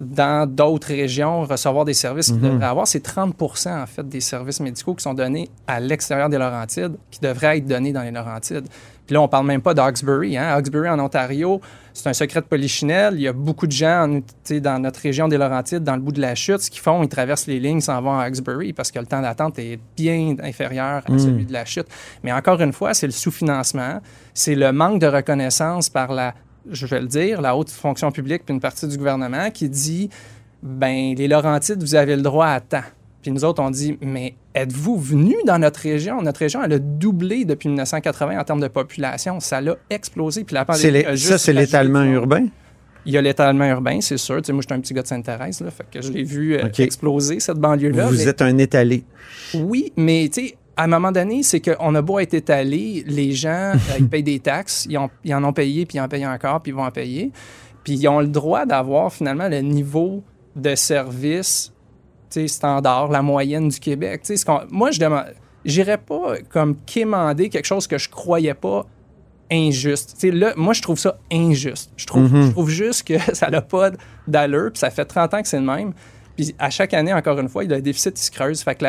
[0.00, 2.50] dans d'autres régions recevoir des services qu'ils Mhm.
[2.52, 2.86] devraient avoir.
[2.86, 3.34] C'est 30
[3.66, 7.66] en fait des services médicaux qui sont donnés à l'extérieur des Laurentides qui devraient être
[7.66, 8.66] donnés dans les Laurentides.
[9.06, 10.36] Puis là, on parle même pas d'Hawkesbury.
[10.36, 10.48] Hein?
[10.48, 11.60] Hawkesbury en Ontario,
[11.94, 13.14] c'est un secret de polichinelle.
[13.14, 16.20] Il y a beaucoup de gens dans notre région des Laurentides, dans le bout de
[16.20, 18.98] la chute, ce qu'ils font, ils traversent les lignes, s'en vont à Hawkesbury parce que
[18.98, 21.18] le temps d'attente est bien inférieur à Mm.
[21.20, 21.86] celui de la chute.
[22.24, 24.00] Mais encore une fois, c'est le sous-financement,
[24.34, 26.34] c'est le manque de reconnaissance par la,
[26.70, 30.08] je vais le dire, la haute fonction publique puis une partie du gouvernement qui dit,
[30.62, 32.82] ben les Laurentides, vous avez le droit à temps.
[33.22, 36.22] Puis nous autres, on dit, mais êtes-vous venus dans notre région?
[36.22, 39.40] Notre région, elle a doublé depuis 1980 en termes de population.
[39.40, 40.44] Ça l'a explosé.
[40.44, 42.46] Puis la pandémie a juste ça, c'est l'étalement urbain?
[43.04, 44.36] Il y a l'étalement urbain, c'est sûr.
[44.42, 46.24] Tu sais, moi, je suis un petit gars de Sainte-Thérèse, là, fait que je l'ai
[46.24, 48.06] vu euh, exploser, cette banlieue-là.
[48.06, 49.04] Vous mais- êtes un étalé.
[49.54, 53.32] oui, mais tu sais, à un moment donné, c'est qu'on a beau être étalé, les
[53.32, 56.08] gens, euh, ils payent des taxes, ils, ont- ils en ont payé, puis ils en
[56.08, 57.32] payent encore, puis ils vont en payer.
[57.84, 60.22] Puis ils ont le droit d'avoir finalement le niveau
[60.54, 61.72] de service
[62.46, 64.20] standard, la moyenne du Québec.
[64.24, 64.34] Ce
[64.70, 65.24] moi, je demande,
[65.64, 68.84] j'irais pas comme quémander quelque chose que je croyais pas
[69.50, 70.22] injuste.
[70.24, 71.92] Là, moi, je trouve ça injuste.
[71.96, 72.46] Je trouve, Mhm.
[72.46, 73.90] je trouve juste que ça n'a pas
[74.26, 75.92] d'allure, puis ça fait 30 ans que c'est le même.
[76.36, 78.62] Puis à chaque année, encore une fois, il y a qui se creuse.
[78.62, 78.84] Fait que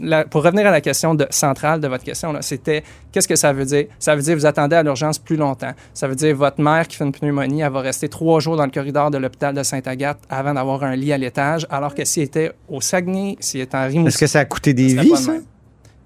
[0.00, 3.52] la, pour revenir à la question de- centrale de votre question, c'était qu'est-ce que ça
[3.52, 3.86] veut dire?
[3.98, 5.72] Ça veut dire vous attendez à l'urgence plus longtemps.
[5.92, 8.64] Ça veut dire votre mère qui fait une pneumonie, elle va rester trois jours dans
[8.64, 12.22] le corridor de l'hôpital de Sainte-Agathe avant d'avoir un lit à l'étage, alors que s'il
[12.22, 14.08] était au Saguenay, s'il était en Rimouski...
[14.08, 15.34] Est-ce que ça a coûté des vies, ça?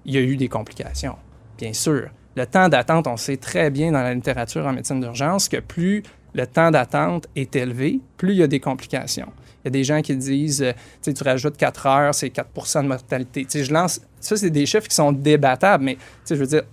[0.03, 1.15] Il y a eu des complications,
[1.57, 2.09] bien sûr.
[2.35, 6.03] Le temps d'attente, on sait très bien dans la littérature en médecine d'urgence que plus
[6.33, 9.29] le temps d'attente est élevé, plus il y a des complications.
[9.65, 12.87] Il y a des gens qui disent, euh, tu rajoutes 4 heures, c'est 4% de
[12.87, 13.47] mortalité.
[13.51, 15.97] Je lance, ça, c'est des chiffres qui sont débattables, mais
[16.29, 16.63] je veux dire,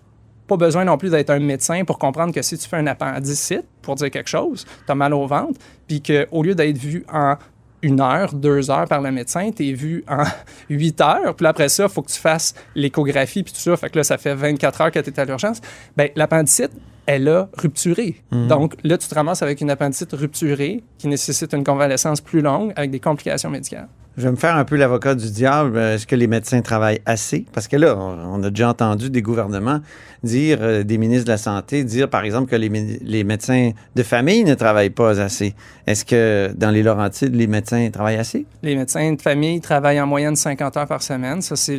[0.46, 3.64] pas besoin non plus d'être un médecin pour comprendre que si tu fais un appendicite,
[3.80, 7.36] pour dire quelque chose, tu as mal au ventre, puis qu'au lieu d'être vu en
[7.82, 10.24] une heure, deux heures par le médecin, tu es vu en
[10.70, 11.34] huit heures.
[11.34, 13.76] Puis après ça, il faut que tu fasses l'échographie, puis tout ça.
[13.76, 15.60] Fait que là, ça fait 24 heures que tu es à l'urgence.
[15.96, 16.70] Bien, l'appendicite,
[17.06, 18.22] elle a rupturé.
[18.30, 18.48] Mhm.
[18.48, 22.72] Donc là, tu te ramasses avec une appendicite rupturée qui nécessite une convalescence plus longue
[22.76, 23.88] avec des complications médicales.
[24.18, 25.76] Je vais me faire un peu l'avocat du diable.
[25.76, 27.46] Euh, Est-ce que les médecins travaillent assez?
[27.52, 29.80] Parce que là, on a déjà entendu des gouvernements
[30.22, 34.02] dire, euh, des ministres de la Santé, dire par exemple que les, les médecins de
[34.02, 35.54] famille ne travaillent pas assez.
[35.86, 38.44] Est-ce que dans les Laurentides, les médecins travaillent assez?
[38.62, 41.40] Les médecins de famille travaillent en moyenne 50 heures par semaine.
[41.40, 41.78] Ça, c'est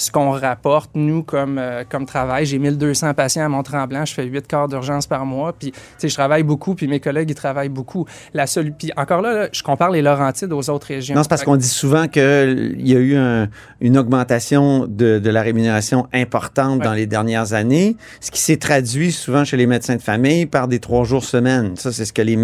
[0.00, 2.46] ce qu'on rapporte, nous, comme, euh, comme travail.
[2.46, 4.04] J'ai 1200 patients à Mont-Tremblant.
[4.06, 5.52] Je fais 8 quarts d'urgence par mois.
[5.52, 8.06] Puis, tu sais, je travaille beaucoup, puis mes collègues, ils travaillent beaucoup.
[8.34, 8.72] La seule...
[8.72, 11.14] Puis, encore là, là, je compare les Laurentides aux autres régions.
[11.14, 13.48] Non, c'est parce qu'on dit souvent qu'il y a eu un-
[13.80, 19.12] une augmentation de, de la rémunération importante dans les dernières années, ce qui s'est traduit
[19.12, 21.76] souvent chez les médecins de famille par des trois jours semaine.
[21.76, 22.38] Ça, c'est ce que les,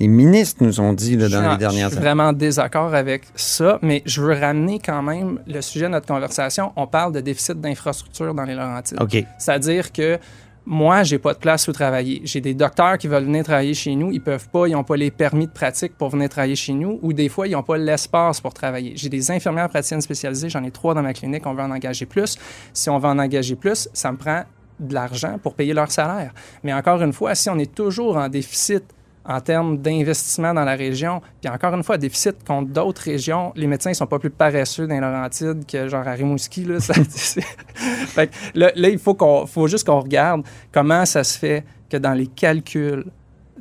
[0.00, 2.06] les ministres nous ont dit là, Je dans en- les dernières Je suis années.
[2.06, 6.06] vraiment en désaccord avec ça, mais je veux ramener quand même le sujet de notre
[6.06, 6.72] conversation.
[6.76, 8.98] On parle de déficit d'infrastructure dans les Laurentides.
[9.00, 9.24] OK.
[9.38, 10.18] C'est-à-dire que
[10.66, 12.20] moi, j'ai pas de place où travailler.
[12.24, 14.96] J'ai des docteurs qui veulent venir travailler chez nous, ils peuvent pas, ils n'ont pas
[14.96, 17.76] les permis de pratique pour venir travailler chez nous, ou des fois, ils n'ont pas
[17.78, 18.92] l'espace pour travailler.
[18.94, 22.06] J'ai des infirmières praticiennes spécialisées, j'en ai trois dans ma clinique, on veut en engager
[22.06, 22.36] plus.
[22.72, 24.44] Si on veut en engager plus, ça me prend
[24.78, 26.32] de l'argent pour payer leur salaire.
[26.62, 28.84] Mais encore une fois, si on est toujours en déficit
[29.30, 33.66] en termes d'investissement dans la région, puis encore une fois, déficit contre d'autres régions, les
[33.66, 36.64] médecins ne sont pas plus paresseux dans les Laurentides que genre à Rimouski.
[36.64, 37.40] Là, Ça, c'est-
[37.74, 41.64] fait que là, là, il faut, qu'on, faut juste qu'on regarde comment ça se fait
[41.88, 43.04] que dans les calculs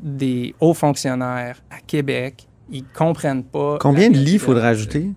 [0.01, 3.77] des hauts fonctionnaires à Québec, ils comprennent pas...
[3.79, 5.11] Combien de lits faudrait ajouter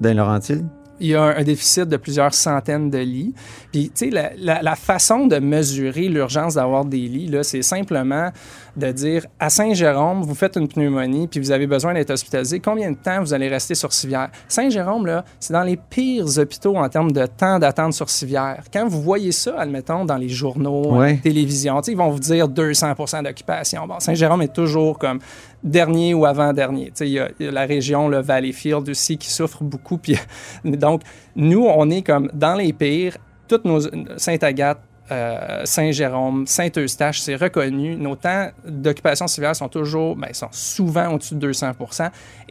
[0.00, 0.66] dans les Laurentides?
[1.00, 3.32] il y a un, un déficit de plusieurs centaines de lits.
[3.70, 7.62] Puis, tu sais, la, la- la façon de mesurer l'urgence d'avoir des lits, là, c'est
[7.62, 8.30] simplement
[8.78, 12.90] de dire à Saint-Jérôme, vous faites une pneumonie, puis vous avez besoin d'être hospitalisé, combien
[12.92, 14.30] de temps vous allez rester sur civière?
[14.48, 18.62] Saint-Jérôme, là, c'est dans les pires hôpitaux en termes de temps d'attente sur civière.
[18.72, 21.14] Quand vous voyez ça, admettons, dans les journaux, Ouais.
[21.14, 23.86] la télévision, ils vont vous dire 200% d'occupation.
[23.86, 25.18] Bon, Saint-Jérôme est toujours comme
[25.62, 26.86] dernier ou avant-dernier.
[26.86, 29.62] Tu sais, Il y, a il y a la région, le Valleyfield aussi, qui souffre
[29.64, 29.98] beaucoup.
[29.98, 30.16] Puis,
[30.64, 31.02] donc,
[31.34, 33.16] nous, on est comme dans les pires.
[33.48, 33.80] Toutes nos
[34.18, 34.78] Sainte-Agathe,
[35.10, 37.96] euh, Saint-Jérôme, Saint-Eustache, c'est reconnu.
[37.96, 41.72] Nos temps d'occupation civière sont toujours, ben, sont souvent au-dessus de 200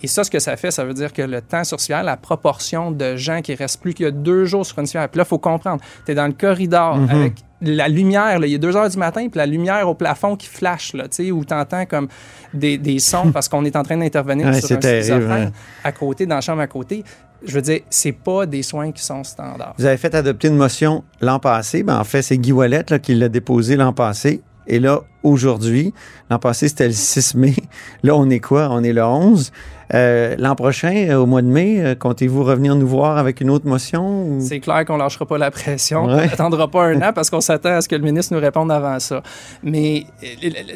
[0.02, 2.17] Et ça, ce que ça fait, ça veut dire que le temps sur civière, la
[2.17, 5.08] proportion de gens qui restent plus que deux jours sur une civière.
[5.10, 7.10] Puis là, il faut comprendre, tu es dans le corridor Mhm.
[7.10, 10.36] avec la lumière, là, il est 2 heures du matin, puis la lumière au plafond
[10.36, 12.08] qui flash, là, tu sais, où tu entends comme
[12.54, 15.52] des, des sons parce qu'on est en train d'intervenir Ouais, sur un terrible, hein.
[15.84, 17.04] à côté, dans la chambre à côté.
[17.45, 19.73] Je veux dire, c'est pas des soins qui sont standards.
[19.78, 21.84] Vous avez fait adopter une motion l'an passé.
[21.84, 24.41] Ben, en fait, c'est Guy Wallet là, qui l'a déposée l'an passé.
[24.69, 25.93] Et là, aujourd'hui,
[26.30, 27.56] l'an passé, c'était le 6 mai.
[28.04, 28.67] Là, on est quoi?
[28.69, 29.54] On est le 11.
[29.93, 33.50] Euh, l'an prochain, euh, au mois de mai, euh, comptez-vous revenir nous voir avec une
[33.50, 34.23] autre motion?
[34.26, 36.06] ou- C'est clair qu'on lâchera pas la pression.
[36.08, 36.13] Ouais.
[36.13, 38.69] On n'attendra pas un an parce qu'on s'attend à ce que le ministre nous réponde
[38.69, 39.23] avant ça.
[39.63, 40.28] Mais, tu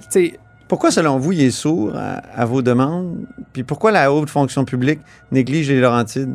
[0.09, 0.39] sais,
[0.71, 3.25] Pourquoi, selon vous, il est sourd à, à vos demandes?
[3.51, 6.33] Puis pourquoi la haute fonction publique néglige les Laurentides?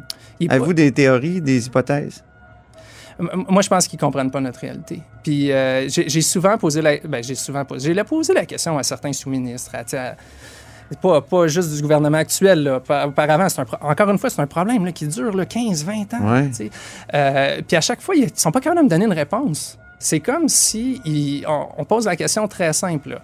[0.50, 2.22] Avez-vous des théories, des hypothèses?
[3.18, 5.00] Moi, je pense qu'ils comprennent pas notre réalité.
[5.22, 8.82] Puis euh, j'ai souvent posé la, ben, j'ai souvent posé, j'ai posé la question à
[8.82, 10.16] certains sous-ministres, à-
[11.00, 12.62] pas, pas juste du gouvernement actuel.
[12.62, 12.80] Là.
[12.80, 16.14] Par- Auparavant, c'est un encore une fois, c'est un problème là, qui dure là, 15-20
[16.14, 16.30] ans.
[16.34, 16.70] Ouais.
[17.14, 19.78] Euh, puis à chaque fois, ils sont pas capables de me donner une réponse.
[19.98, 23.08] C'est comme si ils- on, on pose la question très simple.
[23.08, 23.22] là.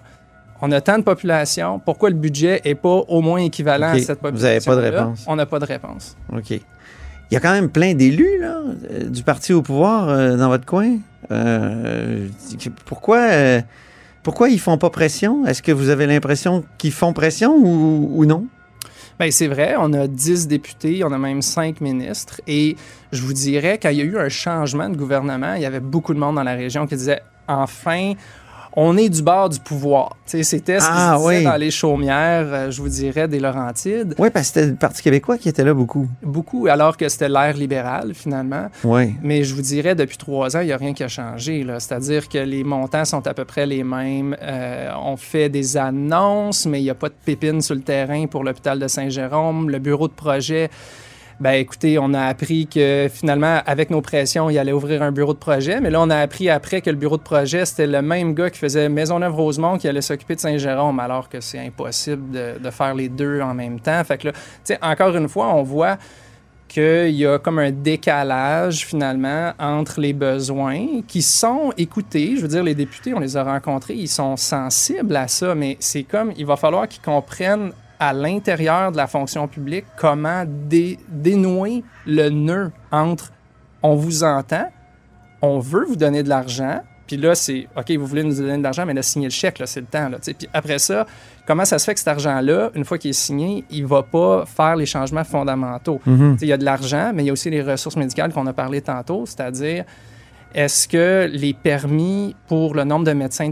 [0.65, 4.19] On a tant de population, pourquoi le budget est pas au moins équivalent à cette
[4.19, 5.25] vous population avez pas de réponse.
[5.27, 6.15] On n'a pas de réponse.
[6.31, 6.51] OK.
[6.51, 6.61] Il
[7.31, 10.65] y a quand même plein d'élus, là, euh, du parti au pouvoir euh, dans votre
[10.65, 10.99] coin.
[11.31, 12.29] Euh,
[12.85, 13.61] pourquoi, euh,
[14.23, 15.45] pourquoi ils font pas pression?
[15.45, 18.47] Est-ce que vous avez l'impression qu'ils font pression ou, ou non?
[19.19, 22.39] Bien, c'est vrai, on a 10 députés, on a même 5 ministres.
[22.47, 22.77] Et
[23.11, 25.81] je vous dirais, quand il y a eu un changement de gouvernement, il y avait
[25.81, 28.13] beaucoup de monde dans la région qui disait enfin,
[28.75, 30.17] on est du bord du pouvoir.
[30.25, 30.43] C'était
[30.79, 31.43] ce qui Ah, se oui.
[31.43, 34.15] dans les chaumières, euh, je vous dirais, des Laurentides.
[34.17, 36.07] Oui, parce que c'était le Parti québécois qui était là beaucoup.
[36.23, 38.67] Beaucoup, alors que c'était l'ère libérale, finalement.
[38.83, 39.13] Oui.
[39.21, 41.65] Mais je vous dirais, depuis trois ans, il n'y a rien qui a changé.
[41.79, 44.35] C'est-à-dire que les montants sont à peu près les mêmes.
[44.41, 48.25] Euh, on fait des annonces, mais il n'y a pas de pépines sur le terrain
[48.27, 49.69] pour l'hôpital de Saint-Jérôme.
[49.69, 50.69] Le bureau de projet,
[51.43, 55.33] ben écoutez, on a appris que finalement, avec nos pressions, il allait ouvrir un bureau
[55.33, 55.81] de projet.
[55.81, 58.49] Mais là, on a appris après que le bureau de projet, c'était le même gars
[58.49, 62.95] qui faisait Maisonneuve-Rosemont qui allait s'occuper de Saint-Jérôme, alors que c'est impossible de, de faire
[62.95, 64.01] les deux en même temps.
[64.05, 65.97] Fait que là, tu sais, encore une fois, on voit
[66.69, 72.37] qu'il y a comme un décalage finalement entre les besoins qui sont écoutés.
[72.37, 75.75] Je veux dire, les députés, on les a rencontrés, ils sont sensibles à ça, mais
[75.81, 80.99] c'est comme, il va falloir qu'ils comprennent à l'intérieur de la fonction publique comment dé-
[81.09, 83.31] dénouer le nœud entre
[83.81, 84.65] on vous entend,
[85.41, 88.63] on veut vous donner de l'argent, puis là, c'est OK, vous voulez nous donner de
[88.63, 90.07] l'argent, mais là, signer le chèque, là, c'est le temps.
[90.07, 91.05] Là, puis après ça,
[91.45, 94.45] comment ça se fait que cet argent-là, une fois qu'il est signé, il va pas
[94.45, 95.99] faire les changements fondamentaux?
[96.05, 96.37] Mhm.
[96.39, 98.47] Sais, Il y a de l'argent, mais il y a aussi les ressources médicales qu'on
[98.47, 99.83] a parlé tantôt, c'est-à-dire
[100.55, 103.51] est-ce que les permis pour le nombre de médecins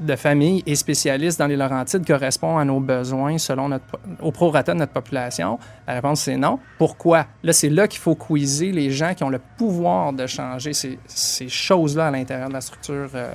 [0.00, 3.84] de famille et spécialistes dans les Laurentides correspondent à nos besoins selon notre,
[4.20, 5.58] au prorata de notre population?
[5.86, 6.58] La réponse, c'est non.
[6.78, 7.26] Pourquoi?
[7.42, 10.98] Là, c'est là qu'il faut quizer les gens qui ont le pouvoir de changer ces,
[11.06, 13.32] ces choses-là à l'intérieur de la structure euh,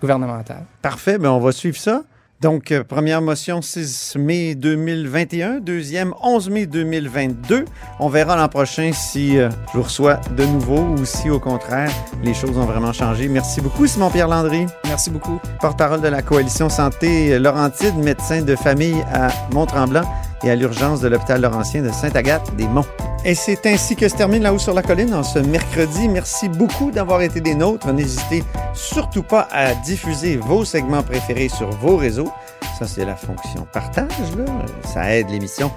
[0.00, 0.64] gouvernementale.
[0.82, 2.02] Parfait, ben on va suivre ça.
[2.42, 7.64] Donc, euh, première motion 6 mai 2021, deuxième 11 mai 2022.
[7.98, 11.90] On verra l'an prochain si euh, je vous reçois de nouveau ou si, au contraire,
[12.22, 13.28] les choses ont vraiment changé.
[13.28, 14.66] Merci beaucoup, Simon-Pierre Landry.
[14.84, 15.40] Merci beaucoup.
[15.60, 20.04] Porte-parole de la Coalition Santé Laurentide, médecin de famille à Mont-Tremblant
[20.42, 22.86] et à l'urgence de l'hôpital Laurentien de Sainte-Agathe-des-Monts.
[23.24, 26.08] Et c'est ainsi que se termine La Haut sur la Colline en ce mercredi.
[26.08, 27.92] Merci beaucoup d'avoir été des nôtres.
[27.92, 32.30] N'hésitez surtout pas à diffuser vos segments préférés sur vos réseaux.
[32.78, 34.10] Ça, c'est la fonction partage.
[34.36, 34.44] Là.
[34.84, 35.72] Ça aide l'émission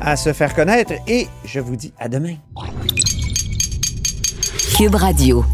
[0.00, 0.92] à se faire connaître.
[1.06, 2.36] Et je vous dis à demain.
[4.76, 5.44] Cube Radio.